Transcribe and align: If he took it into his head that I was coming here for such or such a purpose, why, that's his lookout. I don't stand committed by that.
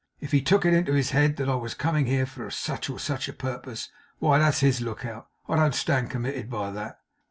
If 0.19 0.31
he 0.31 0.41
took 0.41 0.65
it 0.65 0.73
into 0.73 0.93
his 0.93 1.11
head 1.11 1.37
that 1.37 1.47
I 1.47 1.53
was 1.53 1.75
coming 1.75 2.07
here 2.07 2.25
for 2.25 2.49
such 2.49 2.89
or 2.89 2.97
such 2.97 3.29
a 3.29 3.33
purpose, 3.33 3.91
why, 4.17 4.39
that's 4.39 4.61
his 4.61 4.81
lookout. 4.81 5.27
I 5.47 5.57
don't 5.57 5.75
stand 5.75 6.09
committed 6.09 6.49
by 6.49 6.71
that. 6.71 7.01